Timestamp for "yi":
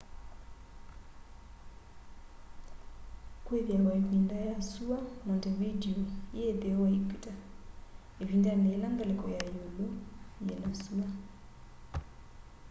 6.35-6.43